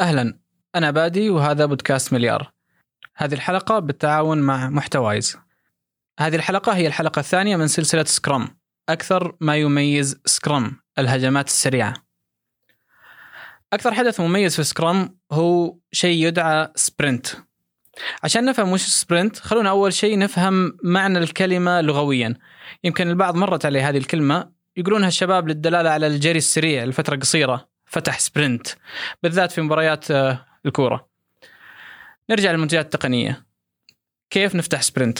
[0.00, 0.38] أهلا.
[0.74, 2.52] أنا بادي وهذا بودكاست مليار.
[3.16, 5.36] هذه الحلقة بالتعاون مع محتوايز.
[6.20, 8.60] هذه الحلقة هي الحلقة الثانية من سلسلة Scrum.
[8.88, 11.94] أكثر ما يميز Scrum الهجمات السريعة.
[13.72, 17.26] أكثر حدث مميز في Scrum هو شيء يدعى sprint.
[18.22, 22.34] عشان نفهم وش sprint خلونا أول شيء نفهم معنى الكلمة لغويا.
[22.84, 24.52] يمكن البعض مرت عليه هذه الكلمة.
[24.76, 27.69] يقولونها الشباب للدلالة على الجري السريع لفترة قصيرة.
[27.90, 28.66] فتح sprint
[29.22, 31.08] بالذات في مباريات آه، الكورة.
[32.30, 33.46] نرجع للمنتجات التقنية.
[34.30, 35.18] كيف نفتح sprint؟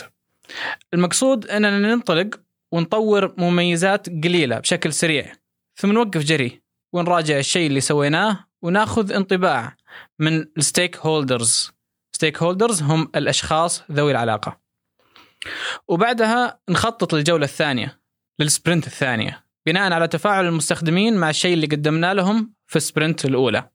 [0.93, 2.39] المقصود أننا ننطلق
[2.71, 5.33] ونطور مميزات قليلة بشكل سريع
[5.75, 6.61] ثم نوقف جري
[6.93, 9.77] ونراجع الشيء اللي سويناه وناخذ انطباع
[10.19, 11.71] من ال stakeholders
[12.11, 14.59] stakeholders هم الأشخاص ذوي العلاقة.
[15.87, 17.99] وبعدها نخطط للجولة الثانية
[18.39, 19.45] لل sprint الثانية.
[19.65, 23.69] بناء على تفاعل المستخدمين مع الشيء اللي قدمنا لهم في ال sprint الأولى.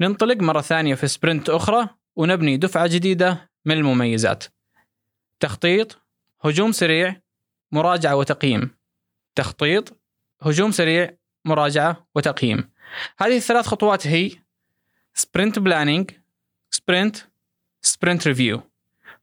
[0.00, 4.44] ننطلق مرة ثانية في sprint أخرى ونبني دفعة جديدة من المميزات.
[5.40, 6.02] تخطيط
[6.44, 7.16] هجوم سريع
[7.72, 8.70] مراجعة وتقييم.
[9.34, 10.00] تخطيط
[10.42, 11.10] هجوم سريع
[11.44, 12.70] مراجعة وتقييم.
[13.18, 14.30] هذه الثلاث خطوات هي
[15.14, 16.10] sprint planning
[16.70, 17.16] sprint
[17.82, 18.62] sprint review.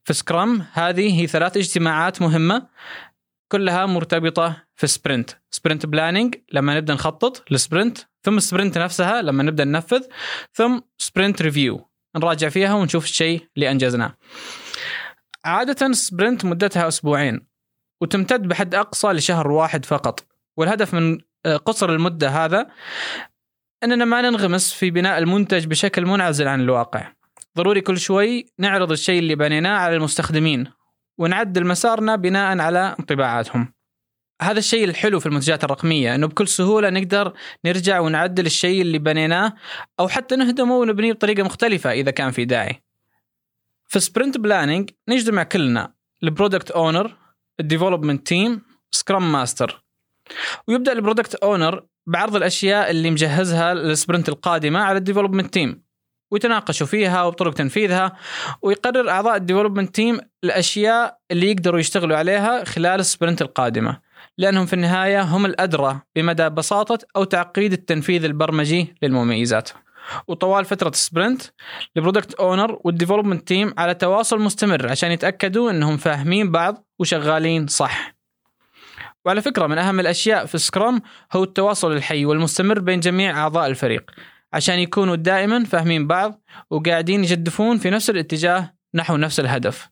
[0.04, 2.66] في Scrum هذه هي ثلاث اجتماعات مهمة
[3.48, 9.22] كلها مرتبطة في sprint sprint planning لما نبدأ نخطط لل sprint ثم ال sprint نفسها
[9.22, 10.02] لما نبدأ ننفذ
[10.52, 14.14] ثم sprint review نراجع فيها ونشوف الشيء اللي أنجزناه.
[15.44, 17.46] عادة sprint مدتها أسبوعين
[18.00, 20.26] وتمتد بحد أقصى لشهر واحد فقط.
[20.56, 21.18] والهدف من
[21.64, 22.66] قصر المدة هذا
[23.84, 27.12] أننا ما ننغمس في بناء المنتج بشكل منعزل عن الواقع.
[27.56, 30.77] ضروري كل شوي نعرض الشيء اللي بنيناه على المستخدمين.
[31.18, 33.72] ونعدل مسارنا بناء على انطباعاتهم
[34.42, 37.32] هذا الشيء الحلو في المنتجات الرقمية إنه بكل سهولة نقدر
[37.64, 39.54] نرجع ونعدل الشيء اللي بنيناه
[40.00, 42.82] أو حتى نهدمه ونبنيه بطريقة مختلفة إذا كان في داعي.
[43.86, 47.16] في sprint planning نجتمع كلنا ال product owner،
[47.60, 49.84] ال development team، Scrum master.
[50.68, 55.82] ويبدأ ال product owner بعرض الأشياء اللي مجهزها لل sprint القادمة على ال development team.
[56.30, 58.16] ويتناقشوا فيها وطرق تنفيذها
[58.62, 64.00] ويقرر أعضاء ال development team الأشياء اللي يقدروا يشتغلوا عليها خلال ال sprint القادمة
[64.38, 69.70] لأنهم في النهاية هم الأدرى بمدى بساطة أو تعقيد التنفيذ البرمجي للمميزات.
[70.28, 71.42] وطوال فترة ال sprint
[71.96, 77.66] ال product owner وال development team على تواصل مستمر عشان يتأكدوا إنهم فاهمين بعض وشغالين
[77.66, 78.14] صح.
[79.24, 81.02] وعلى فكرة من أهم الأشياء في Scrum
[81.32, 84.10] هو التواصل الحي والمستمر بين جميع أعضاء الفريق
[84.52, 89.88] عشان يكونوا دائما فاهمين بعض وقاعدين يجدفون في نفس الاتجاه نحو نفس الهدف.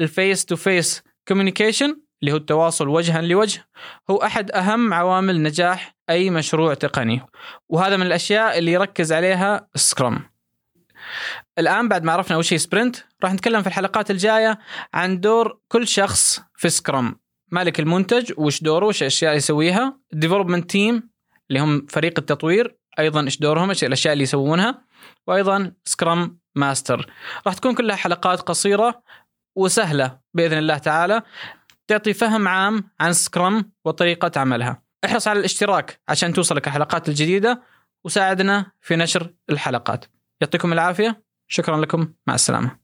[0.00, 3.68] ال face to face communication اللي هو التواصل وجها لوجه
[4.10, 7.20] هو أحد أهم عوامل نجاح أي مشروع تقني.
[7.68, 10.32] وهذا من الأشياء اللي يركز عليها Scrum
[11.58, 14.58] الآن بعد ما عرفنا وش هي sprint راح نتكلم في الحلقات الجاية
[14.94, 20.00] عن دور كل شخص في Scrum مالك المنتج وش دوره وش الاشياء يسويها.
[20.12, 21.10] ال development team
[21.50, 22.76] اللي هم فريق التطوير.
[22.98, 24.84] أيضا إيش دورهم؟ إيش الأشياء اللي يسوونها؟
[25.26, 27.12] وأيضا سكرام ماستر
[27.46, 29.02] راح تكون كلها حلقات قصيرة
[29.56, 31.22] وسهلة بإذن الله تعالى
[31.88, 34.82] تعطي فهم عام عن سكرام وطريقة عملها.
[35.04, 37.62] احرص على الاشتراك عشان توصلك الحلقات الجديدة
[38.04, 40.04] وساعدنا في نشر الحلقات.
[40.40, 41.22] يعطيكم العافية.
[41.48, 42.12] شكرا لكم.
[42.26, 42.81] مع السلامة.